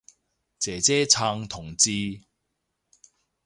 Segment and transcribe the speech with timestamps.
[0.57, 2.21] 姐姐撐同志